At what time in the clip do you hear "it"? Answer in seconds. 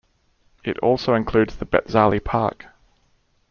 0.63-0.79